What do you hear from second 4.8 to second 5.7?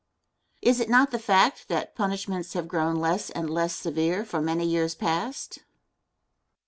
past?